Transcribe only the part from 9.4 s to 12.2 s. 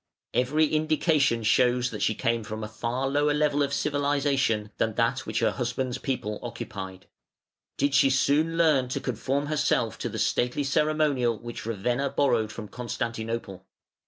herself to the stately ceremonial which Ravenna